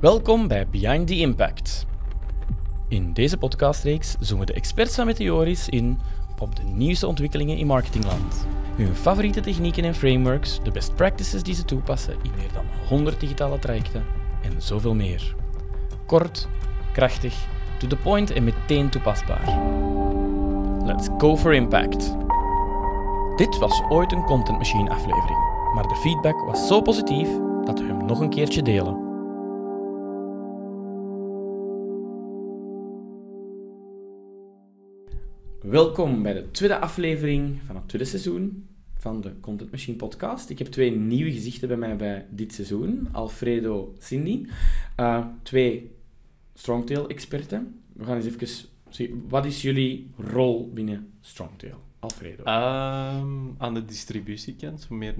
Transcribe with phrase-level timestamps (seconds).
[0.00, 1.86] Welkom bij Behind the Impact.
[2.88, 5.98] In deze podcastreeks zoomen de experts van Meteoris in
[6.38, 8.46] op de nieuwste ontwikkelingen in marketingland.
[8.74, 13.20] Hun favoriete technieken en frameworks, de best practices die ze toepassen in meer dan 100
[13.20, 14.04] digitale trajecten
[14.42, 15.34] en zoveel meer.
[16.06, 16.48] Kort,
[16.92, 17.46] krachtig,
[17.78, 19.58] to the point en meteen toepasbaar.
[20.84, 22.16] Let's go for impact.
[23.36, 25.38] Dit was ooit een Content Machine aflevering,
[25.74, 27.28] maar de feedback was zo positief
[27.64, 29.05] dat we hem nog een keertje delen.
[35.68, 40.50] Welkom bij de tweede aflevering van het tweede seizoen van de Content Machine podcast.
[40.50, 43.08] Ik heb twee nieuwe gezichten bij mij bij dit seizoen.
[43.12, 44.46] Alfredo, Cindy.
[45.00, 45.90] Uh, twee
[46.54, 47.80] Strongtail-experten.
[47.92, 49.24] We gaan eens even zien.
[49.28, 51.85] Wat is jullie rol binnen Strongtail?
[51.98, 52.42] Alfredo.
[52.42, 55.14] Um, aan de distributiekant, meer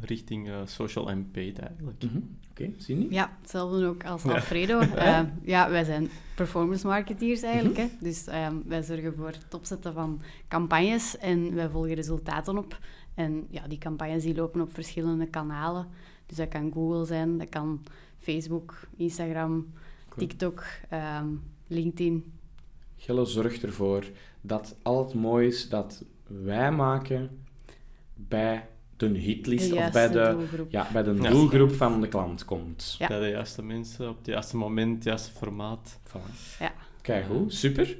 [0.00, 2.02] richting uh, social en paid eigenlijk.
[2.02, 2.36] Mm -hmm.
[2.50, 2.74] Oké, okay.
[2.78, 3.06] Cindy?
[3.14, 4.80] Ja, hetzelfde ook als Alfredo.
[4.80, 5.20] ja.
[5.22, 7.76] Uh, ja, wij zijn performance marketeers eigenlijk.
[7.78, 7.92] Mm -hmm.
[7.98, 8.04] hè?
[8.04, 12.78] Dus um, wij zorgen voor het opzetten van campagnes en wij volgen resultaten op.
[13.14, 15.86] En ja, die campagnes die lopen op verschillende kanalen.
[16.26, 17.82] Dus dat kan Google zijn, dat kan
[18.18, 19.72] Facebook, Instagram,
[20.08, 20.26] cool.
[20.26, 22.32] TikTok, um, LinkedIn.
[22.96, 24.04] Gelle zorgt ervoor
[24.40, 26.04] dat al het moois dat
[26.42, 27.44] wij maken
[28.14, 30.70] bij de hitlist de of bij de doelgroep.
[30.70, 32.96] Ja, bij de doelgroep van de klant komt.
[32.98, 33.06] Ja.
[33.06, 35.98] Bij de juiste mensen, op het juiste moment, het juiste formaat.
[36.08, 36.58] Voilà.
[36.58, 36.72] Ja.
[37.02, 37.96] Kijk goed, super.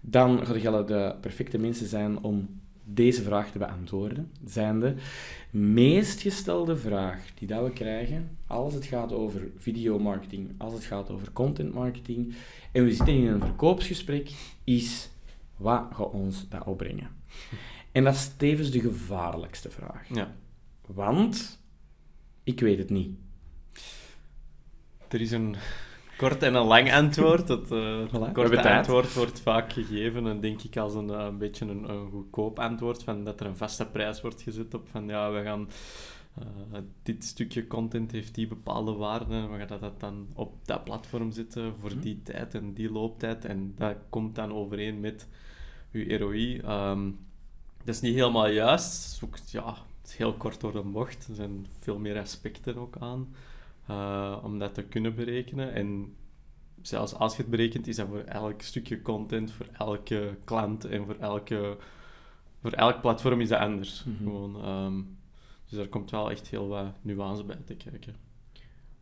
[0.00, 4.32] Dan gaan de perfecte mensen zijn om deze vraag te beantwoorden.
[4.44, 4.94] Zijn de
[5.50, 11.10] meest gestelde vraag die dat we krijgen als het gaat over videomarketing, als het gaat
[11.10, 12.34] over content marketing
[12.72, 14.30] en we zitten in een verkoopsgesprek,
[14.64, 15.10] is
[15.56, 17.17] wat gaat ons dat opbrengen?
[17.92, 20.08] En dat is tevens de gevaarlijkste vraag.
[20.14, 20.34] Ja.
[20.86, 21.60] Want
[22.42, 23.18] ik weet het niet.
[25.08, 25.56] Er is een
[26.16, 27.48] kort en een lang antwoord.
[27.58, 31.38] Het uh, Voilà, korte antwoord wordt vaak gegeven, en denk ik als een, uh, een
[31.38, 35.06] beetje een, een, goedkoop antwoord, van dat er een vaste prijs wordt gezet op van
[35.06, 35.68] ja, we gaan...
[36.72, 40.84] Uh, dit stukje content heeft die bepaalde waarden en we gaan dat dan op dat
[40.84, 42.00] platform zetten voor Mhm.
[42.00, 45.28] die tijd en die looptijd en dat komt dan overeen met
[45.92, 46.60] uw ROI.
[46.66, 47.18] Um,
[47.88, 49.04] dat is niet helemaal juist.
[49.04, 51.28] Het is, ook, ja, het is heel kort door de bocht.
[51.28, 53.34] Er zijn veel meer aspecten ook aan
[53.90, 55.72] uh, om dat te kunnen berekenen.
[55.72, 56.14] En
[56.82, 61.04] zelfs als je het berekent, is dat voor elk stukje content, voor elke klant en
[61.04, 61.76] voor, elke,
[62.60, 64.04] voor elk platform is dat anders.
[64.04, 64.16] Mhm.
[64.16, 65.18] Gewoon, um,
[65.68, 68.14] dus daar komt wel echt heel wat nuance bij te kijken.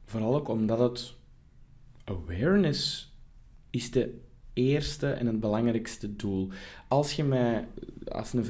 [0.05, 1.15] Vooral ook omdat het
[2.05, 3.13] awareness
[3.71, 4.21] is de
[4.53, 6.49] eerste en het belangrijkste doel.
[6.89, 7.69] Als je mij
[8.09, 8.45] als een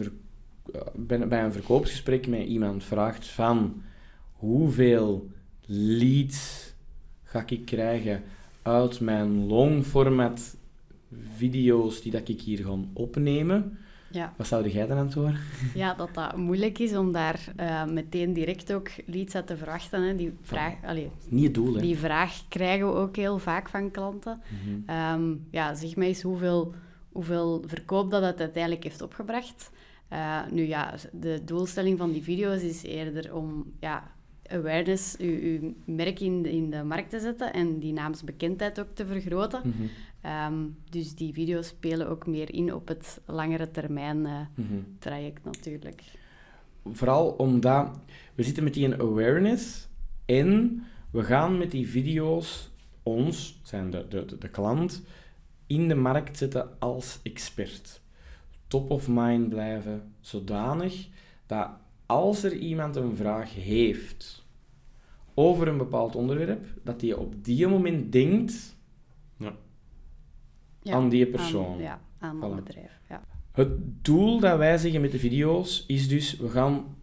[1.06, 3.82] ver, bij een verkoopsgesprek met iemand vraagt van
[4.32, 5.28] hoeveel
[5.66, 6.72] leads
[7.22, 8.22] ga ik krijgen
[8.62, 10.56] uit mijn long-format
[11.36, 13.78] video's die dat ik hier ga opnemen,
[14.10, 14.32] Ja.
[14.36, 15.38] wat zou jij dan antwoorden?
[15.74, 20.02] ja, dat dat moeilijk is om daar uh, meteen direct ook leads uit te verwachten.
[20.02, 20.16] Hè.
[20.16, 21.80] Die, vraag, allee, Niet het doel, hè?
[21.80, 24.40] die vraag krijgen we ook heel vaak van klanten.
[24.86, 24.96] Mhm.
[25.20, 26.74] Um, ja, zeg mij eens hoeveel,
[27.12, 29.70] hoeveel verkoop dat het uiteindelijk heeft opgebracht.
[30.12, 34.14] Uh, nu ja, de doelstelling van die video's is eerder om ja,
[34.48, 38.94] awareness, uw, uw merk in de, in de markt te zetten en die naamsbekendheid ook
[38.94, 39.60] te vergroten.
[39.64, 40.52] Mhm.
[40.52, 44.74] Um, dus die video's spelen ook meer in op het langere termijn uh, Mhm.
[44.98, 46.02] traject natuurlijk.
[46.84, 47.98] Vooral omdat
[48.34, 49.88] we zitten met die awareness
[50.24, 52.70] en we gaan met die video's
[53.02, 55.02] ons, zijn de, de, de, de klant,
[55.66, 58.00] in de markt zetten als expert.
[58.66, 61.08] Top of mind blijven, zodanig
[61.46, 61.68] dat
[62.06, 64.44] als er iemand een vraag heeft
[65.34, 68.76] over een bepaald onderwerp, dat hij op die moment denkt
[69.38, 69.52] Ja.
[70.82, 71.74] Ja, aan die persoon.
[71.74, 72.40] Aan, ja, aan Voilà.
[72.40, 73.00] dat bedrijf.
[73.08, 73.24] Ja.
[73.52, 76.96] Het doel dat wij zeggen met de video's is dus, we gaan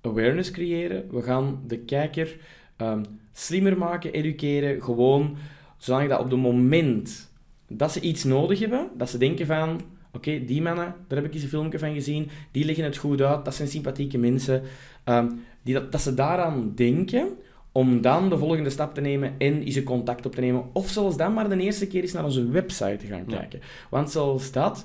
[0.00, 2.38] awareness creëren, we gaan de kijker
[2.76, 3.02] um,
[3.32, 5.36] slimmer maken, educeren, gewoon
[5.76, 7.30] zodat dat op het moment
[7.68, 9.80] dat ze iets nodig hebben, dat ze denken van,
[10.16, 12.96] oké, okay, die mannen, daar heb ik eens een filmpje van gezien, die leggen het
[12.96, 14.62] goed uit, dat zijn sympathieke mensen,
[15.04, 17.28] um, die dat, dat ze daaraan denken,
[17.72, 20.88] om dan de volgende stap te nemen en eens een contact op te nemen, of
[20.88, 23.38] zelfs dan maar de eerste keer eens naar onze website te gaan Ja.
[23.38, 23.60] kijken.
[23.90, 24.84] Want zelfs dat...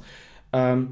[0.51, 0.89] Um,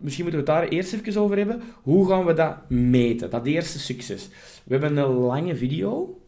[0.00, 1.62] misschien moeten we het daar eerst even over hebben.
[1.82, 3.30] Hoe gaan we dat meten?
[3.30, 4.28] Dat eerste succes.
[4.64, 6.20] We hebben een lange video,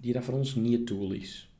[0.00, 1.53] die dat voor ons niet het tool is.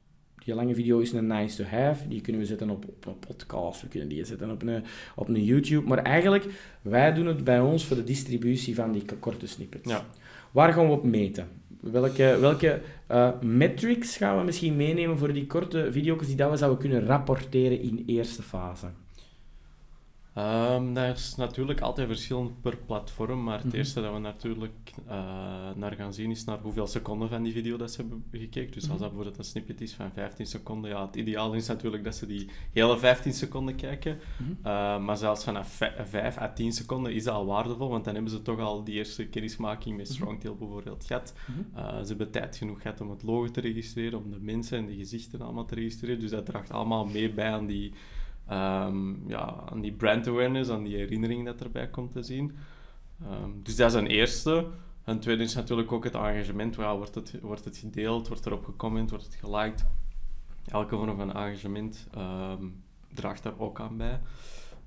[0.45, 2.09] Die lange video is een nice to have.
[2.09, 5.29] Die kunnen we zetten op, op een podcast, we kunnen die zetten op een, op
[5.29, 5.89] een YouTube.
[5.89, 6.45] Maar eigenlijk,
[6.83, 9.91] wij doen het bij ons voor de distributie van die korte snippets.
[9.91, 10.07] Ja.
[10.51, 11.49] Waar gaan we op meten?
[11.81, 12.81] Welke, welke
[13.11, 17.07] uh, metrics gaan we misschien meenemen voor die korte video's die dat we zouden kunnen
[17.07, 18.87] rapporteren in eerste fase?
[20.39, 23.77] Um, dat is natuurlijk altijd verschillend per platform, maar het Mhm.
[23.77, 25.15] eerste dat we natuurlijk eh,
[25.75, 28.73] naar gaan zien is naar hoeveel seconden van die video dat ze hebben gekeken.
[28.73, 28.99] Dus als Mhm.
[28.99, 32.27] dat bijvoorbeeld een snippet is van 15 seconden, ja, het ideaal is natuurlijk dat ze
[32.27, 34.19] die hele 15 seconden kijken.
[34.39, 34.51] Mhm.
[34.51, 38.33] Uh, maar zelfs vanaf 5 à 10 seconden is dat al waardevol, want dan hebben
[38.33, 40.09] ze toch al die eerste kennismaking met.
[40.09, 41.35] Strongtail bijvoorbeeld gehad.
[41.77, 44.87] Uh, ze hebben tijd genoeg gehad om het logo te registreren, om de mensen en
[44.87, 46.21] de gezichten allemaal te registreren.
[46.21, 47.93] Dus dat draagt allemaal mee bij aan die,
[48.47, 52.57] ehm, ja, aan die brand awareness, aan die herinnering dat erbij komt te zien.
[53.23, 54.67] Ehm, dus dat is een eerste.
[55.05, 56.75] Een tweede is natuurlijk ook het engagement.
[56.75, 59.87] Ja, wordt, het, wordt het gedeeld, wordt erop gecomment, wordt het geliked.
[60.67, 62.67] Elke vorm van engagement ehm,
[63.15, 64.21] draagt daar ook aan bij.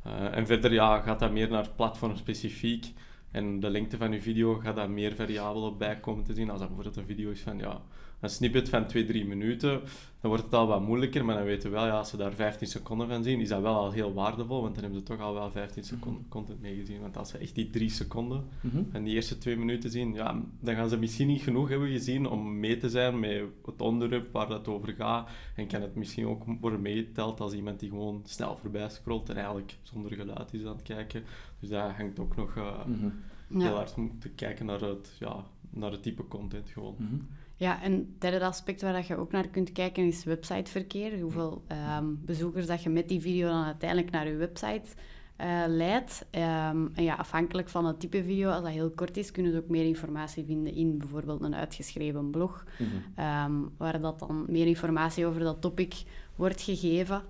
[0.08, 2.94] Uh, en verder ja, gaat dat meer naar platformspecifiek.
[3.32, 6.50] En de lengte van je video gaat daar meer variabelen bij komen te zien.
[6.50, 7.82] Als dat bijvoorbeeld een video is van ja,
[8.20, 9.82] een snippet van 2, 3 minuten,
[10.22, 11.26] dan wordt het al wat moeilijker.
[11.26, 13.62] Maar dan weten we wel, ja, als ze daar 15 seconden van zien, is dat
[13.62, 14.62] wel al heel waardevol.
[14.62, 17.02] Want dan hebben ze toch al wel 15 seconden content meegezien.
[17.02, 18.78] Want als ze echt die 3 seconden Mhm.
[18.92, 22.28] en die eerste 2 minuten zien, ja, dan gaan ze misschien niet genoeg hebben gezien
[22.28, 25.30] om mee te zijn met het onderwerp waar dat over gaat.
[25.56, 29.36] En kan het misschien ook worden meegeteld als iemand die gewoon snel voorbij scrolt en
[29.36, 31.24] eigenlijk zonder geluid is aan het kijken.
[31.60, 33.08] Dus dat hangt ook nog uh, Mhm.
[33.52, 33.72] heel Ja.
[33.74, 36.96] hard om te kijken naar het, ja, naar het type content gewoon.
[36.98, 37.16] Mhm.
[37.60, 41.20] Ja, en het derde aspect waar dat je ook naar kunt kijken is websiteverkeer.
[41.20, 44.90] Hoeveel ehm, bezoekers dat je met die video dan uiteindelijk naar je website
[45.36, 46.26] eh, leidt.
[46.30, 49.58] Ehm, en ja, afhankelijk van het type video, als dat heel kort is, kunnen ze
[49.58, 52.90] ook meer informatie vinden in bijvoorbeeld een uitgeschreven blog, Mhm.
[53.16, 56.04] ehm, waar dat dan meer informatie over dat topic
[56.36, 57.22] wordt gegeven.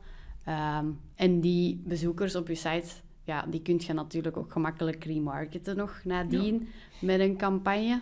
[1.15, 2.87] En die bezoekers op je site,
[3.23, 6.67] ja, die kun je natuurlijk ook gemakkelijk remarketen nog nadien
[6.99, 8.01] met een campagne.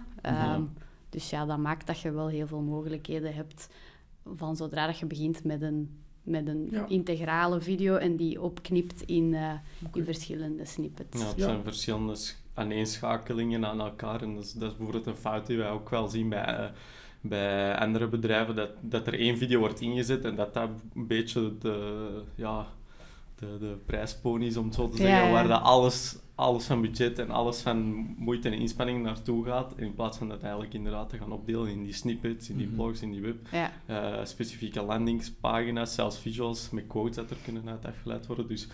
[1.16, 3.70] Dus ja, dat maakt dat je wel heel veel mogelijkheden hebt
[4.36, 5.90] van zodra dat je begint met een,
[6.24, 6.86] met een Ja.
[6.88, 9.52] integrale video en die opknipt in, eh,
[9.94, 11.22] in verschillende snippets.
[11.22, 11.44] Ja, het Ja.
[11.44, 14.22] zijn verschillende sch- aaneenschakelingen aan elkaar.
[14.22, 16.70] En dat is, dat is bijvoorbeeld een fout die wij ook wel zien bij, eh,
[17.22, 18.56] bij andere bedrijven.
[18.56, 22.68] Dat, dat er één video wordt ingezet en dat dat een beetje de, ja,
[23.36, 25.26] de, de prijspony is, om het zo te zeggen.
[25.26, 25.32] ja.
[25.32, 27.78] Waar dat alles, alles van budget en alles van
[28.18, 29.74] moeite en inspanning naartoe gaat.
[29.78, 32.76] In plaats van dat eigenlijk inderdaad te gaan opdelen in die snippets, in die Mhm.
[32.76, 33.48] blogs, in die web.
[33.52, 38.48] Ja, eh, specifieke landingspagina's, zelfs visuals met quotes dat er kunnen uit afgeleid worden.
[38.48, 38.68] Dus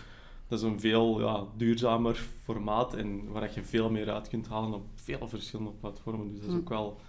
[0.47, 4.47] dat is een veel ja, duurzamer formaat en waar dat je veel meer uit kunt
[4.47, 6.29] halen op veel verschillende platformen.
[6.29, 6.59] Dus dat is Hm.
[6.59, 6.99] ook wel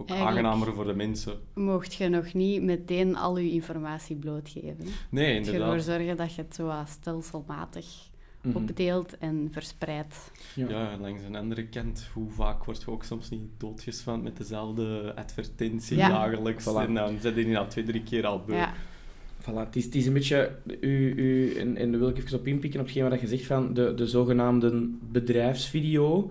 [0.00, 1.32] ook Eigenlijk- aangenamer voor de mensen.
[1.54, 4.84] mocht je nog niet meteen al je informatie blootgeven.
[5.10, 5.82] Nee, Moet je ervoor inderdaad.
[5.84, 8.08] zorgen dat je het zo stelselmatig
[8.42, 8.56] Mhm.
[8.56, 10.30] opdeelt en verspreidt.
[10.54, 10.68] Ja.
[10.68, 14.36] Ja, en langs een andere kant, hoe vaak word je ook soms niet doodgeswand met
[14.36, 16.08] dezelfde advertentie Ja.
[16.08, 16.64] dagelijks.
[16.68, 16.86] Voilà.
[16.86, 18.54] En dan zet je die al twee, drie keer al beu.
[18.56, 18.72] Ja,
[19.40, 22.38] Voilà, het, is, het is een beetje, u, u, en, en daar wil ik even
[22.38, 26.30] op inpikken op hetgeen wat je zegt van de, de zogenaamde bedrijfsvideo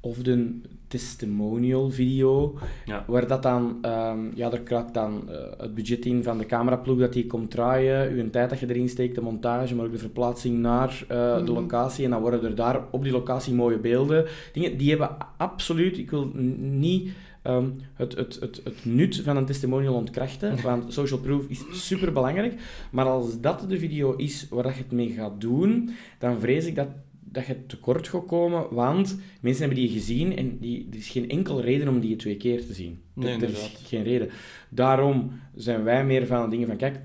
[0.00, 2.54] of de testimonial video,
[2.86, 3.04] Ja.
[3.06, 6.98] waar dat dan, ehm, ja, daar kruipt dan eh, het budget in van de cameraploeg
[6.98, 9.98] dat die komt draaien, uw tijd dat je erin steekt, de montage, maar ook de
[9.98, 11.52] verplaatsing naar eh, de Mhm.
[11.52, 14.26] locatie en dan worden er daar op die locatie mooie beelden.
[14.52, 17.10] Dingen, die hebben absoluut, ik wil niet
[17.42, 22.12] ehm, het, het, het, het nut van een testimonial ontkrachten, want social proof is super
[22.12, 22.54] belangrijk.
[22.90, 26.66] Maar als dat de video is waar dat je het mee gaat doen, dan vrees
[26.66, 26.88] ik dat,
[27.32, 31.28] dat je tekort gaat komen, want mensen hebben die gezien en die, er is geen
[31.28, 33.00] enkel reden om die twee keer te zien.
[33.14, 34.28] Nee, er is geen reden.
[34.68, 36.98] Daarom zijn wij meer van dingen van, kijk,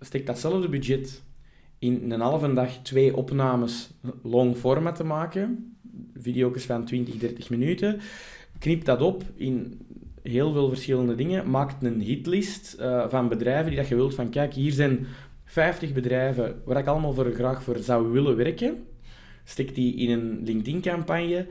[0.00, 1.22] steek datzelfde budget
[1.78, 3.90] in een halve dag twee opnames
[4.22, 5.76] long format te maken,
[6.14, 8.00] video's van 20, 30 minuten,
[8.58, 9.80] knip dat op in
[10.22, 14.30] heel veel verschillende dingen, maak een hitlist eh, van bedrijven die dat je wilt van,
[14.30, 15.06] kijk, hier zijn
[15.44, 18.84] 50 bedrijven waar ik allemaal voor, graag voor zou willen werken,
[19.44, 21.46] stek die in een LinkedIn-campagne,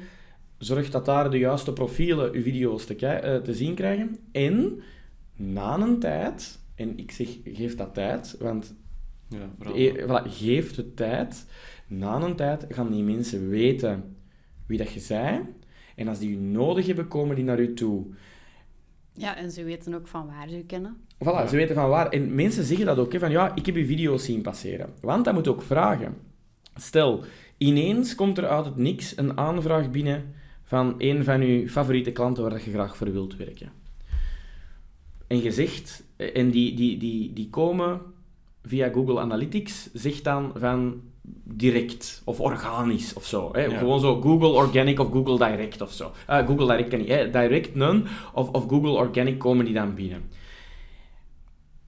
[0.57, 4.81] zorg dat daar de juiste profielen uw video's te, eh, te zien krijgen, en
[5.35, 8.75] na een tijd, en ik zeg, geef dat tijd, want
[9.27, 9.73] Ja.
[9.75, 11.45] E- voilà, geef de tijd.
[11.87, 14.15] Na een tijd gaan die mensen weten
[14.65, 15.39] wie dat je zei.
[15.95, 18.05] En als die je nodig hebben, komen die naar u toe.
[19.15, 20.97] ja, en ze weten ook van waar ze u kennen.
[21.15, 21.47] Voilà, Ja.
[21.47, 22.09] ze weten van waar.
[22.09, 24.89] En mensen zeggen dat ook, hè, van ja, ik heb uw video's zien passeren.
[25.01, 26.15] Want dat moet ook vragen.
[26.75, 27.23] Stel,
[27.57, 32.43] ineens komt er uit het niks een aanvraag binnen van een van uw favoriete klanten
[32.43, 33.71] waar je graag voor wilt werken.
[35.27, 38.01] En je zegt, en die, die, die, die komen
[38.63, 41.01] via Google Analytics zegt dan van
[41.43, 43.49] direct of organisch of zo.
[43.51, 43.65] Hè?
[43.65, 43.77] Ja.
[43.77, 46.11] Gewoon zo Google Organic of Google Direct of zo.
[46.27, 47.07] Eh, Google Direct kan niet.
[47.07, 47.29] Hè?
[47.29, 48.03] Direct none
[48.33, 50.29] of, of Google Organic komen die dan binnen.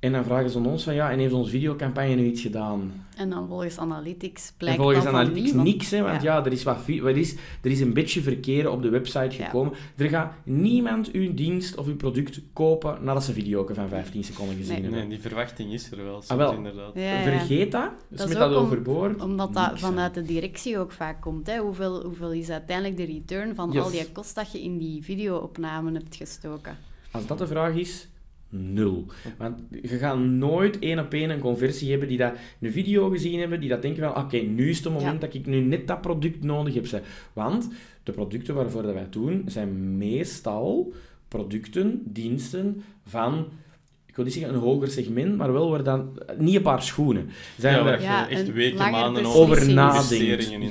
[0.05, 3.05] En dan vragen ze aan ons van ja, en heeft onze videocampagne nu iets gedaan?
[3.17, 6.51] En dan volgens Analytics En blijkt volgens dat van Analytics niks, hè, want ja, er,
[6.51, 9.45] is wat, er, is, er is een beetje verkeer op de website Ja.
[9.45, 9.73] gekomen.
[9.97, 14.55] Er gaat niemand uw dienst of uw product kopen nadat ze video van 15 seconden
[14.55, 14.81] gezien Nee.
[14.81, 14.99] hebben.
[14.99, 16.53] Nee, die verwachting is er wel, Ah, wel.
[16.53, 16.91] inderdaad.
[16.93, 17.21] Ja, ja.
[17.21, 19.21] Vergeet dat, Dat smet is dat om- overboord.
[19.21, 19.87] Omdat dat Niks, hè.
[19.87, 21.47] vanuit de directie ook vaak komt.
[21.47, 21.57] Hè?
[21.57, 23.83] Hoeveel, hoeveel is uiteindelijk de return van Yes.
[23.83, 26.77] al die kost dat je in die videoopname hebt gestoken?
[27.11, 28.07] Als dat de vraag is,
[28.55, 29.05] nul.
[29.37, 33.39] Want je gaat nooit één op één een conversie hebben die dat een video gezien
[33.39, 36.01] hebben, die dat denken van, oké, nu is het moment dat ik nu net dat
[36.01, 36.87] product nodig heb.
[36.87, 37.01] zeg.
[37.33, 37.69] Want
[38.03, 40.93] de producten waarvoor dat wij het doen, zijn meestal
[41.27, 43.47] producten, diensten van...
[44.05, 46.19] Ik wil niet zeggen een hoger segment, maar wel waar dan...
[46.37, 47.29] Niet een paar schoenen.
[47.57, 49.73] Zijn Ja, we Ja, echt weken, maanden over in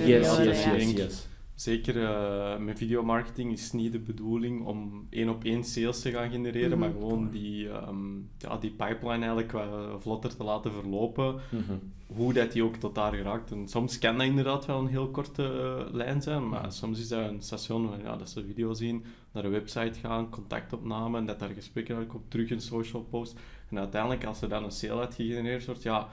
[0.06, 1.26] Yes, Ja, yes, yes.
[1.54, 6.30] Zeker uh, met videomarketing is niet de bedoeling om één op één sales te gaan
[6.30, 6.78] genereren, Mhm.
[6.78, 11.34] maar gewoon die, ehm, ja, die pipeline eigenlijk wat vlotter te laten verlopen.
[11.50, 11.72] Mhm.
[12.06, 13.50] Hoe dat die ook tot daar geraakt.
[13.50, 15.42] En soms kan dat inderdaad wel een heel korte
[15.88, 16.70] eh, lijn zijn, maar Mhm.
[16.70, 20.30] soms is dat een station van, ja, dat ze video zien, naar een website gaan,
[20.30, 23.38] contactopname en dat daar gesprekken uitkomt, terug een social post.
[23.70, 26.08] En uiteindelijk, als er dan een sale uit gegenereerd wordt, ja,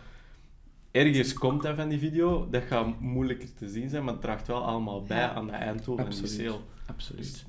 [0.91, 4.47] ergens komt dat van die video, dat gaat moeilijker te zien zijn, maar het draagt
[4.47, 5.33] wel allemaal bij Ja.
[5.33, 6.47] aan de einddoel van die Absoluut.
[6.47, 6.59] sale.
[6.85, 7.45] Absoluut.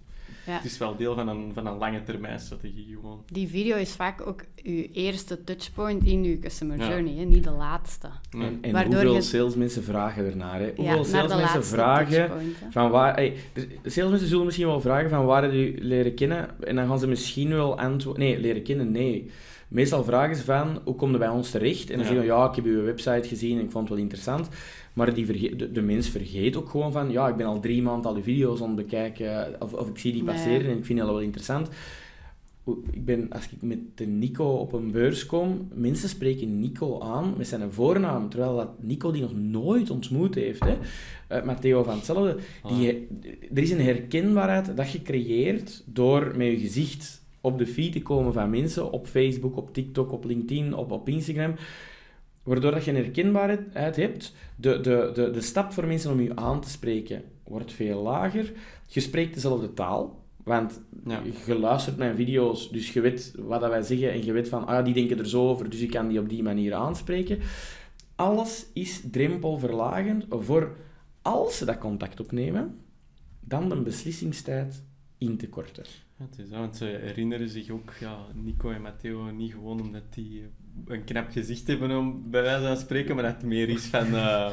[0.47, 0.53] Ja.
[0.53, 3.23] Het is wel deel van een, van een lange termijn strategie gewoon.
[3.33, 6.89] Die video is vaak ook je eerste touchpoint in je customer Ja.
[6.89, 7.25] journey, hè?
[7.25, 8.09] niet de laatste.
[8.31, 8.59] Nee.
[8.61, 10.61] En, hoeveel je- salesmensen vragen ernaar?
[10.61, 10.73] Hè?
[10.77, 12.31] Hoeveel salesmensen vragen
[12.71, 13.15] van waar...
[13.15, 13.35] Hey,
[13.83, 16.63] de salesmensen zullen misschien wel vragen van waar heb je leren kennen?
[16.65, 18.23] En dan gaan ze misschien wel antwoorden...
[18.23, 19.31] Nee, leren kennen, nee.
[19.73, 21.91] Meestal vragen ze van, hoe kom je bij ons terecht?
[21.91, 22.05] En dan Ja.
[22.13, 24.49] zeggen ze, ja, ik heb uw website gezien en ik vond het wel interessant.
[24.93, 27.83] Maar die verge- de, de mens vergeet ook gewoon van, ja, ik ben al drie
[27.83, 30.35] maanden al die video's aan het bekijken, of, of ik zie die Nee.
[30.35, 31.69] passeren en ik vind die al wel interessant.
[32.91, 37.35] Ik ben, als ik met de Nico op een beurs kom, mensen spreken Nico aan
[37.37, 40.65] met zijn voornaam, terwijl dat Nico die nog nooit ontmoet heeft.
[40.65, 40.77] Hè.
[41.29, 42.37] Eh, Matteo van hetzelfde.
[42.69, 43.07] Die,
[43.55, 48.03] er is een herkenbaarheid dat je creëert door met je gezicht op de feed te
[48.03, 51.55] komen van mensen, op Facebook, op TikTok, op LinkedIn, op, op Instagram,
[52.43, 54.35] waardoor dat je een herkenbaarheid hebt.
[54.57, 58.53] De, de, de, de stap voor mensen om je aan te spreken wordt veel lager.
[58.87, 61.23] Je spreekt dezelfde taal, want Ja.
[61.47, 64.67] je luistert naar video's, dus je weet wat dat wij zeggen en je weet van,
[64.67, 67.39] ah, die denken er zo over, dus ik kan die op die manier aanspreken.
[68.17, 70.77] Alles is drempelverlagend voor,
[71.23, 72.79] als ze dat contact opnemen,
[73.41, 74.83] dan de beslissingstijd
[75.19, 75.85] in te korten.
[76.23, 79.81] Ja, het is dat, want ze herinneren zich ook ja, Nico en Matteo niet gewoon
[79.81, 80.45] omdat die
[80.87, 84.15] een knap gezicht hebben om bij wijze van spreken, maar dat het meer is van,
[84.15, 84.51] eh,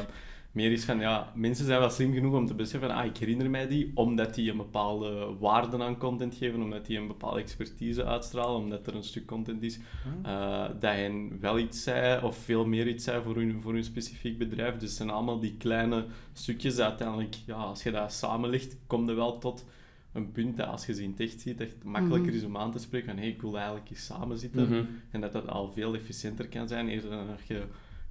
[0.52, 3.16] meer is van ja, mensen zijn wel slim genoeg om te beseffen van ah, ik
[3.16, 7.40] herinner mij die, omdat die een bepaalde waarde aan content geven, omdat die een bepaalde
[7.40, 9.78] expertise uitstralen, omdat er een stuk content is
[10.22, 13.84] eh, dat hen wel iets zei of veel meer iets zei voor hun, voor hun
[13.84, 14.74] specifiek bedrijf.
[14.74, 19.14] Dus het zijn allemaal die kleine stukjes uiteindelijk, ja, als je dat samenlegt, kom je
[19.14, 19.64] wel tot
[20.12, 22.36] een punt dat als je ze in het echt ziet, dat het makkelijker Mhm.
[22.36, 24.62] is om aan te spreken van hey, ik wil eigenlijk eens samen zitten.
[24.68, 24.84] Mhm.
[25.10, 27.62] En dat dat al veel efficiënter kan zijn, eerder dan dat je,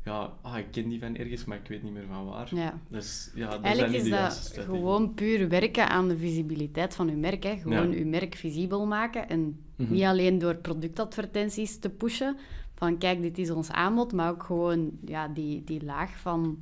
[0.06, 2.56] ja, ah, ik ken die van ergens, maar ik weet niet meer van waar.
[2.56, 2.80] Ja.
[2.90, 7.18] Dus ja, dat zijn Eigenlijk is dat gewoon puur werken aan de visibiliteit van uw
[7.18, 7.44] merk.
[7.44, 7.56] Hè.
[7.58, 7.98] Gewoon Ja.
[7.98, 9.30] uw merk visibel maken.
[9.30, 9.94] En Mhm.
[9.94, 12.38] niet alleen door productadvertenties te pushen,
[12.76, 16.60] van kijk, dit is ons aanbod, maar ook gewoon ja, die, die laag van,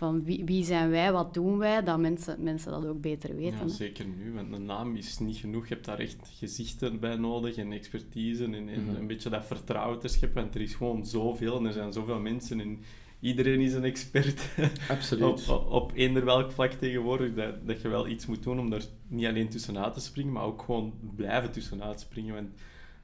[0.00, 3.58] van wie, wie zijn wij, wat doen wij, dat mensen, mensen dat ook beter weten.
[3.58, 5.68] Ja, zeker nu, want een naam is niet genoeg.
[5.68, 8.94] Je hebt daar echt gezichten bij nodig en expertise en, en Mhm.
[8.96, 10.42] een beetje dat vertrouwen te scheppen.
[10.42, 12.78] Want er is gewoon zoveel en er zijn zoveel mensen en
[13.20, 14.48] iedereen is een expert
[14.90, 15.48] Absoluut.
[15.48, 17.34] op, op, op eender welk vlak tegenwoordig.
[17.34, 20.44] Dat, dat je wel iets moet doen om er niet alleen tussenuit te springen, maar
[20.44, 22.34] ook gewoon blijven tussenuit springen.
[22.34, 22.48] Want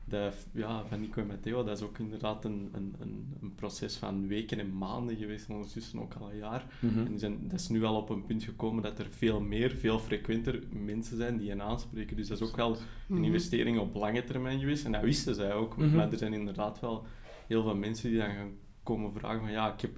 [0.08, 3.96] dat, ja, van Nico en Matteo, dat is ook inderdaad een, een, een, een proces
[3.96, 6.64] van weken en maanden geweest, ondertussen ook al een jaar.
[6.80, 6.98] Mhm.
[6.98, 9.70] En die zijn, dat is nu al op een punt gekomen dat er veel meer,
[9.70, 12.16] veel frequenter mensen zijn die hen aanspreken.
[12.16, 13.24] Dus dat is ook wel een Mhm.
[13.24, 14.84] investering op lange termijn geweest.
[14.84, 15.76] En dat wisten zij ook.
[15.76, 15.96] Mhm.
[15.96, 17.06] Maar er zijn inderdaad wel
[17.46, 18.50] heel veel mensen die dan gaan
[18.82, 19.96] komen vragen van ja, ik heb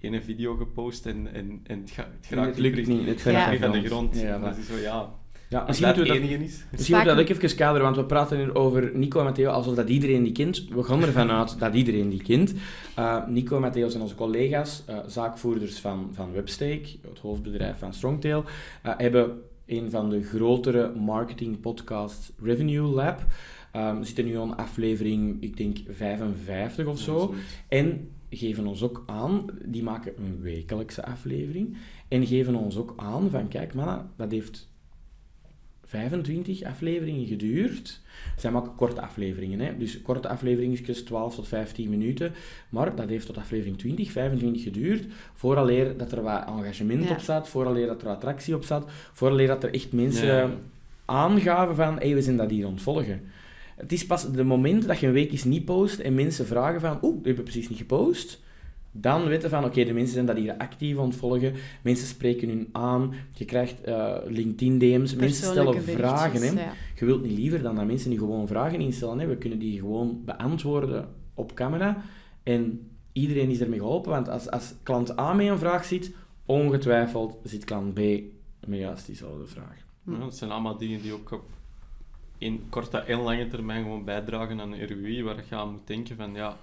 [0.00, 2.08] één video gepost en, en, en het, ga,
[2.46, 3.20] het lukt niet, het
[3.58, 4.20] van de grond.
[4.20, 5.14] Ja, dat- is zo, ja.
[5.48, 6.64] Ja, Als misschien dat het enige is.
[6.70, 9.50] misschien moeten we dat ook even kaderen, want we praten hier over Nico en Matteo
[9.50, 10.68] alsof dat iedereen die kent.
[10.68, 12.54] We gaan ervan uit dat iedereen die kent.
[12.98, 17.94] Uh, Nico en Matteo zijn onze collega's, uh, zaakvoerders van, van Webstake, het hoofdbedrijf van
[17.94, 18.44] Strongtail,
[18.86, 23.24] uh, hebben een van de grotere marketing podcasts, Revenue Lab.
[23.76, 27.34] Um, zitten nu aan aflevering, ik denk 55 of zo.
[27.68, 31.76] En geven ons ook aan, die maken een wekelijkse aflevering,
[32.08, 34.68] en geven ons ook aan van, kijk mannen, dat heeft
[35.86, 38.00] 25 afleveringen geduurd.
[38.36, 39.76] Zij maken korte afleveringen, hè?
[39.78, 42.32] dus korte afleveringen, 12 tot 15 minuten.
[42.68, 45.04] Maar dat heeft tot aflevering 20, 25 geduurd.
[45.34, 47.10] Vooraleer dat er wat engagement Ja.
[47.10, 50.50] op zat, vooraleer dat er wat attractie op zat, vooraleer dat er echt mensen Ja.
[51.04, 53.20] aangaven van hey, we zijn dat hier ontvolgen.
[53.76, 56.80] Het is pas de moment dat je een week eens niet post en mensen vragen
[56.80, 58.44] van oeh, we hebben precies niet gepost.
[59.00, 61.54] Dan weten van oké, de mensen zijn dat hier actief ontvolgen.
[61.82, 63.14] Mensen spreken hun aan.
[63.32, 65.14] Je krijgt eh, LinkedIn DM's.
[65.14, 66.42] Mensen stellen vragen.
[66.42, 66.62] Hè.
[66.62, 66.72] ja.
[66.94, 69.18] Je wilt niet liever dan dat mensen die gewoon vragen instellen.
[69.18, 69.26] Hè.
[69.26, 72.02] We kunnen die gewoon beantwoorden op camera.
[72.42, 74.10] En iedereen is ermee geholpen.
[74.10, 76.14] Want als, als klant A met een vraag zit,
[76.46, 78.00] ongetwijfeld zit klant B
[78.66, 79.84] met juist diezelfde vraag.
[80.06, 81.44] Ja, dat zijn allemaal dingen die ook op
[82.38, 86.16] in korte en lange termijn gewoon bijdragen aan een ROI, waar je aan moet denken
[86.16, 86.56] van ja,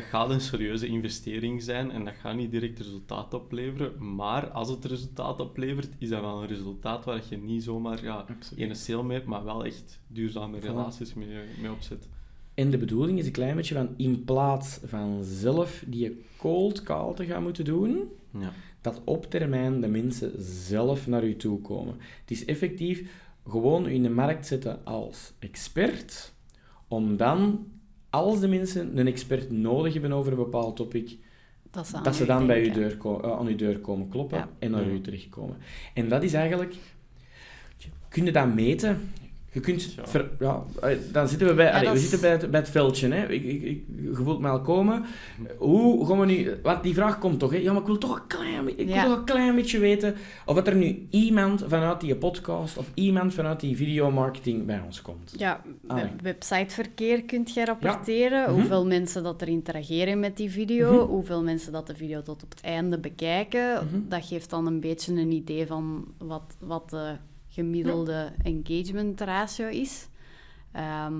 [0.00, 4.68] dat gaat een serieuze investering zijn en dat gaat niet direct resultaat opleveren, maar als
[4.68, 8.24] het resultaat oplevert, is dat wel een resultaat waar je niet zomaar ja,
[8.56, 11.28] ene sale mee hebt, maar wel echt duurzame relaties mee,
[11.60, 12.08] mee opzet.
[12.54, 17.14] En de bedoeling is een klein beetje van in plaats van zelf die cold call
[17.14, 18.52] te gaan moeten doen, Ja.
[18.80, 21.94] dat op termijn de mensen zelf naar u toe komen.
[22.20, 23.10] Het is effectief
[23.48, 26.32] gewoon u in de markt zetten als expert,
[26.88, 27.66] om dan,
[28.10, 31.16] als de mensen een expert nodig hebben over een bepaald topic,
[31.70, 34.08] Dat ze, aan dat ze u dan bij uw deur eh, aan uw deur komen
[34.08, 34.48] kloppen Ja.
[34.58, 34.90] en naar Ja.
[34.92, 35.56] u terechtkomen.
[35.94, 36.74] En dat is eigenlijk...
[38.08, 39.10] Kun je dat meten?
[39.52, 39.92] Je kunt...
[39.94, 40.06] Ja.
[40.06, 41.64] ver- ja, eh, dan zitten we bij...
[41.64, 43.08] Ja, allee, dat we is- zitten bij het, bij het veldje.
[43.08, 43.28] Hè.
[43.28, 45.04] Ik, ik, ik, je voelt me al komen.
[45.58, 46.56] Hoe gaan we nu...
[46.62, 47.56] Want die vraag komt toch, hè?
[47.56, 48.94] Ja, maar ik wil toch een klein, ik Ja.
[49.00, 50.14] wil toch een klein beetje weten
[50.46, 55.02] of dat er nu iemand vanuit die podcast of iemand vanuit die videomarketing bij ons
[55.02, 55.34] komt.
[55.36, 56.10] Ja, we- ja.
[56.22, 58.42] websiteverkeer kunt je rapporteren.
[58.42, 58.52] Mhm.
[58.52, 60.92] Hoeveel mensen dat er interageren met die video.
[61.02, 61.10] Mhm.
[61.12, 63.72] Hoeveel mensen dat de video tot op het einde bekijken.
[63.74, 64.00] Mhm.
[64.08, 67.12] Dat geeft dan een beetje een idee van wat, wat de
[67.62, 70.08] gemiddelde engagement ratio is.
[70.72, 71.14] Ehm,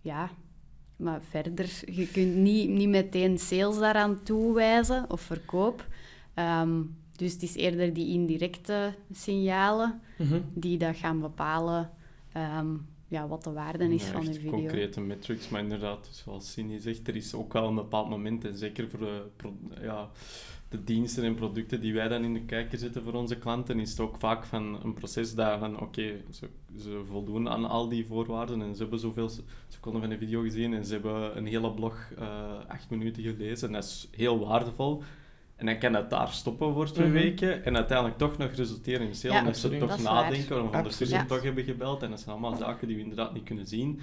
[0.00, 0.30] ja,
[0.96, 5.86] maar verder, je kunt niet, niet meteen sales daaraan toewijzen of verkoop.
[6.34, 6.82] Ehm,
[7.16, 10.40] dus het is eerder die indirecte signalen Mhm.
[10.54, 11.90] die dat gaan bepalen
[12.32, 12.66] ehm,
[13.08, 14.50] ja, wat de waarde is Ja, van een video.
[14.50, 18.56] concrete metrics, maar inderdaad, zoals Cindy zegt, er is ook wel een bepaald moment, en
[18.56, 20.10] zeker voor de, pro- ja,
[20.74, 23.90] de diensten en producten die wij dan in de kijker zetten voor onze klanten, is
[23.90, 28.06] het ook vaak van een proces dat van, oké, ze, ze voldoen aan al die
[28.06, 31.46] voorwaarden en ze hebben zoveel se- seconden van de video gezien en ze hebben een
[31.46, 32.26] hele blog eh,
[32.68, 35.02] acht minuten gelezen en dat is heel waardevol.
[35.56, 37.16] En dan kan dat daar stoppen voor twee Mhm.
[37.16, 39.34] weken en uiteindelijk toch nog resulteren in een sale.
[39.34, 41.28] Ja, omdat ze toch nadenken of ondertussen Absoluut.
[41.28, 42.02] toch hebben gebeld.
[42.02, 44.00] En dat zijn allemaal zaken die we inderdaad niet kunnen zien.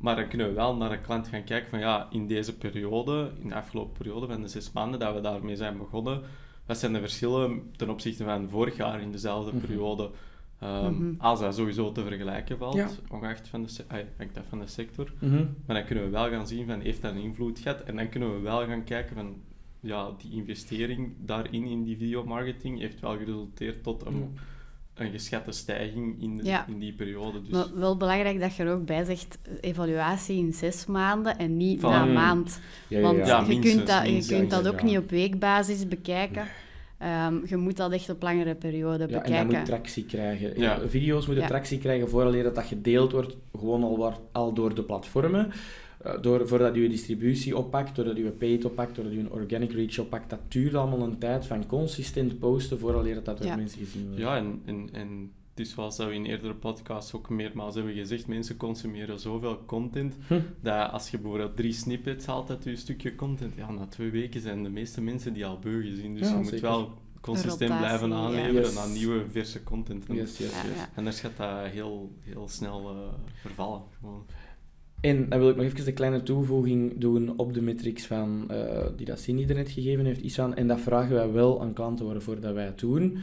[0.00, 3.30] Maar dan kunnen we wel naar een klant gaan kijken van ja, in deze periode,
[3.42, 6.20] in de afgelopen periode van de zes maanden dat we daarmee zijn begonnen,
[6.66, 9.66] wat zijn de verschillen ten opzichte van vorig jaar in dezelfde Mhm.
[9.66, 10.10] periode?
[10.58, 11.14] Ehm, Mhm.
[11.20, 12.88] Als dat sowieso te vergelijken valt, Ja.
[13.10, 13.84] ongeacht van de,
[14.32, 15.12] dat van de sector.
[15.18, 15.44] Mhm.
[15.66, 17.80] Maar dan kunnen we wel gaan zien van, heeft dat een invloed gehad?
[17.82, 19.34] En dan kunnen we wel gaan kijken van,
[19.80, 24.14] ja, die investering daarin, in die videomarketing, heeft wel geresulteerd tot een,
[25.00, 26.66] een geschatte stijging in, de- Ja.
[26.68, 27.42] in die periode.
[27.42, 31.56] Dus, Maar wel belangrijk dat je er ook bij zegt, evaluatie in zes maanden en
[31.56, 32.14] niet na een Mm.
[32.14, 32.60] maand.
[32.88, 34.70] Ja, ja, Want je minstens, kunt dat, je kunt dat ja.
[34.70, 36.44] ook niet op weekbasis bekijken.
[36.98, 39.56] Ehm, je moet dat echt op langere periode Ja, en dat bekijken.
[39.56, 40.60] moet tractie krijgen.
[40.60, 40.78] Ja.
[40.88, 41.48] Video's moeten Ja.
[41.50, 45.52] tractie krijgen vooraleer dat dat gedeeld wordt, gewoon al, waar- al door de platformen.
[46.00, 49.98] Eh, door, voordat je distributie oppakt, doordat je paid oppakt, doordat je een organic reach
[49.98, 53.56] oppakt, dat duurt allemaal een tijd van consistent posten vooraleer dat dat door Ja.
[53.56, 54.20] mensen gezien wordt.
[54.20, 58.26] Ja, en, en, en het is zoals we in eerdere podcasts ook meermaals hebben gezegd,
[58.26, 60.40] mensen consumeren zoveel content, Hm.
[60.60, 64.40] dat als je bijvoorbeeld drie snippets haalt uit je stukje content, ja, na twee weken
[64.40, 66.14] zijn de meeste mensen die al beu gezien.
[66.14, 66.68] Dus Ja, je moet zeker.
[66.68, 68.76] wel consistent Rotatie, blijven aanleveren Yes.
[68.76, 70.06] aan nieuwe, verse content.
[70.08, 70.88] En Yes, yes, ja.
[70.96, 72.96] Anders gaat dat heel, heel snel eh,
[73.40, 73.82] vervallen.
[74.00, 74.24] Gewoon.
[75.00, 78.86] En dan wil ik nog even een kleine toevoeging doen op de metrics van, eh,
[78.96, 80.54] die dat Cindy er net gegeven heeft, Iswan.
[80.54, 83.18] En dat vragen wij wel aan klanten waarvoor dat wij het doen.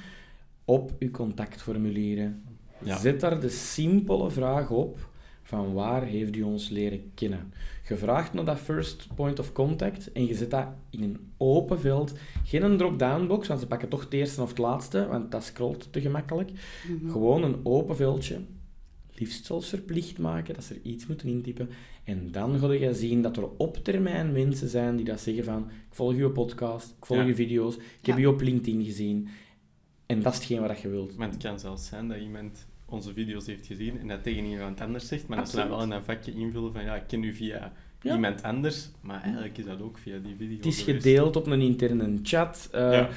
[0.65, 2.43] Op uw contactformulieren.
[2.83, 2.97] Ja.
[2.97, 5.09] Zet daar de simpele vraag op
[5.43, 7.53] van waar heeft u ons leren kennen.
[7.87, 11.79] Je vraagt naar dat first point of contact en je zet dat in een open
[11.79, 12.13] veld.
[12.43, 15.43] Geen een drop-down box, want ze pakken toch het eerste of het laatste, want dat
[15.43, 16.51] scrolt te gemakkelijk.
[16.51, 17.11] Mhm.
[17.11, 18.39] Gewoon een open veldje.
[19.19, 21.69] Liefst zelfs verplicht maken, dat ze er iets moeten intypen.
[22.03, 25.61] En dan ga je zien dat er op termijn mensen zijn die dat zeggen van
[25.69, 27.25] ik volg je podcast, ik volg Ja.
[27.25, 29.27] je video's, ik heb je op LinkedIn gezien.
[30.05, 31.17] En dat is hetgeen wat je wilt.
[31.17, 34.81] Maar het kan zelfs zijn dat iemand onze video's heeft gezien en dat tegen iemand
[34.81, 35.93] anders zegt, maar dat ze dan wel Absoluut.
[35.93, 38.13] in een vakje invullen van ja, ik ken u via Ja.
[38.15, 41.61] iemand anders, maar eigenlijk is dat ook via die video Het is gedeeld op een
[41.61, 42.69] interne chat.
[42.71, 43.09] eh, Ja.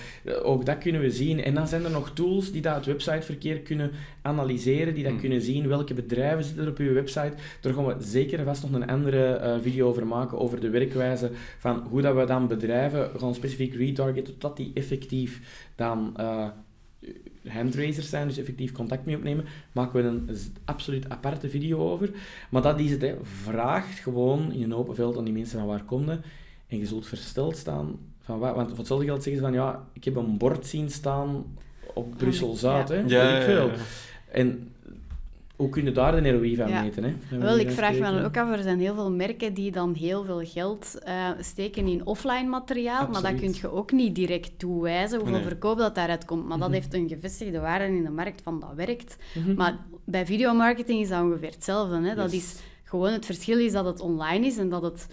[0.43, 1.43] Ook dat kunnen we zien.
[1.43, 3.91] En dan zijn er nog tools die dat het websiteverkeer kunnen
[4.23, 5.21] analyseren, die dat Hmm.
[5.21, 7.33] kunnen zien welke bedrijven zitten er op uw website.
[7.61, 11.31] Daar gaan we zeker vast nog een andere eh, video over maken, over de werkwijze
[11.59, 15.41] van hoe dat we dan bedrijven gaan specifiek retargeten, totdat die effectief
[15.77, 16.47] dan eh
[17.49, 20.31] handraisers zijn, dus effectief contact mee opnemen, maken we een
[20.65, 22.11] absoluut aparte video over.
[22.51, 23.15] Maar dat is het, hè.
[23.23, 26.23] vraagt gewoon in een open veld aan die mensen van waar komen
[26.69, 29.87] en je zult versteld staan van wat, want voor hetzelfde geld zeggen ze van ja,
[29.93, 31.45] ik heb een bord zien staan
[31.95, 32.95] op Brussel-Zuid, Ja.
[32.95, 33.67] hè, Ja, weet ja, ik veel.
[33.69, 33.75] ja.
[34.33, 34.73] En
[35.61, 36.83] hoe kun je daar de ROI van Ja.
[36.83, 37.05] meten?
[37.05, 37.39] Hè?
[37.39, 40.25] Wel, ik vraag me dan ook af, er zijn heel veel merken die dan heel
[40.25, 45.19] veel geld eh, steken in offline materiaal, maar dat kun je ook niet direct toewijzen
[45.19, 45.47] hoeveel Nee.
[45.47, 46.45] verkoop dat daaruit komt.
[46.49, 46.77] Maar dat Mhm.
[46.77, 49.17] heeft een gevestigde waarde in de markt van dat werkt.
[49.35, 49.55] Mhm.
[49.55, 52.01] Maar bij videomarketing is dat ongeveer hetzelfde.
[52.09, 52.15] Hè?
[52.15, 52.41] Dat Yes.
[52.45, 55.07] is gewoon het verschil is dat het online is en dat het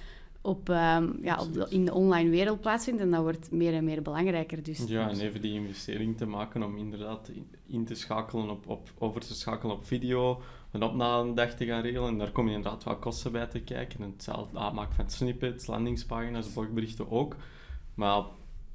[0.47, 3.01] op, ehm, ja, op de, in de online wereld plaatsvindt.
[3.01, 4.63] En dat wordt meer en meer belangrijker.
[4.63, 4.83] Dus.
[4.87, 7.31] Ja, en even die investering te maken om inderdaad
[7.65, 11.81] in, te schakelen op, op, over te schakelen op video, een opname dag te gaan
[11.81, 12.07] regelen.
[12.07, 14.03] En daar komen inderdaad wat kosten bij te kijken.
[14.03, 17.35] En hetzelfde aanmaken van snippets, landingspagina's, blogberichten ook.
[17.93, 18.23] Maar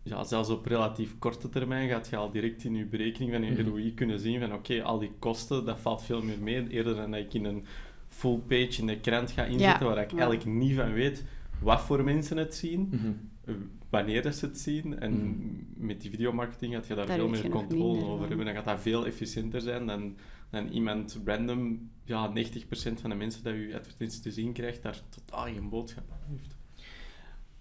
[0.02, 3.50] ja, zelfs op relatief korte termijn gaat je al direct in je berekening van je
[3.50, 3.68] Mhm.
[3.68, 6.68] ROI kunnen zien van oké, al die kosten, dat valt veel meer mee.
[6.68, 7.66] Eerder dan dat ik in een
[8.08, 10.16] full page in de krant ga inzetten, waar ik ja.
[10.16, 11.24] eigenlijk niet van weet
[11.62, 13.07] wat voor mensen het zien Mhm.
[13.46, 13.55] uh,
[13.90, 14.98] wanneer dat ze het zien.
[15.01, 15.87] En Mhm.
[15.87, 18.46] met die videomarketing gaat je daar, Daar veel meer controle over hebben.
[18.46, 20.16] Dan gaat dat veel efficiënter zijn dan,
[20.51, 25.01] dan iemand random, ja, 90% van de mensen dat je advertenties te zien krijgt, daar
[25.09, 26.57] totaal geen boodschap aan heeft.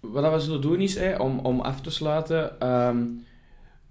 [0.00, 3.06] Wat we zullen doen is, hè, om, om af te sluiten, ehm,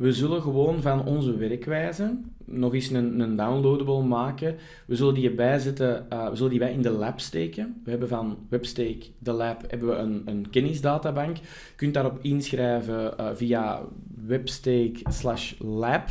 [0.02, 4.56] we zullen gewoon van onze werkwijze nog eens een, een downloadable maken.
[4.86, 7.82] We zullen die erbij zetten, eh, we zullen die bij in de lab steken.
[7.84, 11.38] We hebben van Webstake, de lab, hebben we een, een kennisdatabank.
[11.38, 11.44] Je
[11.76, 13.82] kunt daarop inschrijven eh, via
[14.26, 16.10] webstake slash lab.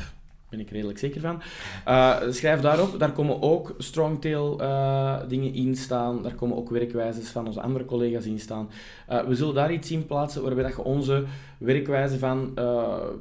[0.51, 1.43] Ben ik redelijk zeker van.
[1.85, 2.99] Eh, schrijf daarop.
[2.99, 6.23] Daar komen ook strongtail eh, dingen in staan.
[6.23, 8.71] Daar komen ook werkwijzes van onze andere collega's in staan.
[9.07, 11.25] Eh, we zullen daar iets in plaatsen waarbij dat je onze
[11.59, 12.59] werkwijze van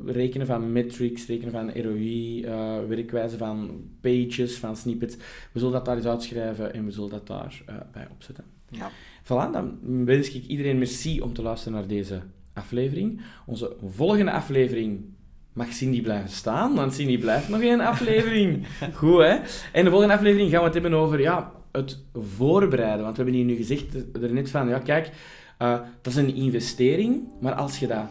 [0.05, 2.45] rekenen van metrics, rekenen van ROI,
[2.87, 5.15] werkwijze van pages, van snippets.
[5.51, 8.43] We zullen dat daar eens uitschrijven en we zullen dat daar eh, bij opzetten.
[8.69, 8.91] Ja.
[9.23, 12.21] Voilà, dan wens ik iedereen merci om te luisteren naar deze
[12.53, 13.21] aflevering.
[13.45, 15.05] Onze volgende aflevering
[15.53, 18.67] mag Cindy blijven staan, want Cindy blijft nog één aflevering.
[18.99, 19.37] Goed, hè?
[19.71, 23.03] En de volgende aflevering gaan we het hebben over ja, het voorbereiden.
[23.03, 25.11] Want we hebben hier nu gezegd er net van, ja kijk,
[25.57, 28.05] eh, dat is een investering, maar als je dat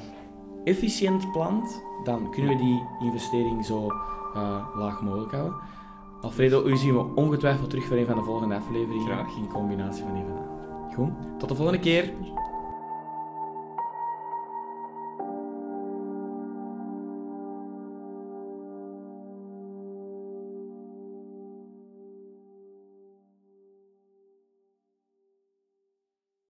[0.64, 3.86] efficiënt plant, dan kunnen we die investering zo
[4.34, 5.56] eh, laag mogelijk houden.
[6.20, 9.36] Alfredo, u zien we ongetwijfeld terug voor een van de volgende afleveringen Graag.
[9.36, 10.46] in combinatie van andere.
[10.94, 12.12] Goed, tot de volgende keer.